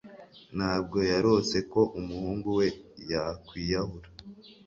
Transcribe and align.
Ntabwo 0.57 0.97
yarose 1.11 1.57
ko 1.71 1.81
umuhungu 1.99 2.47
we 2.59 2.67
yakwiyahura 3.11 4.09